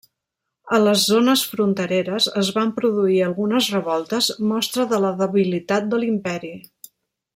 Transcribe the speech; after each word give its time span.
A 0.75 0.77
les 0.83 1.03
zones 1.09 1.43
frontereres 1.51 2.29
es 2.41 2.49
van 2.55 2.73
produir 2.79 3.19
algunes 3.27 3.69
revoltes, 3.75 4.31
mostra 4.53 4.87
de 4.95 5.01
la 5.05 5.13
debilitat 5.21 5.93
de 5.93 6.01
l'imperi. 6.07 6.53